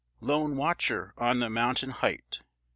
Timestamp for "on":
1.15-1.37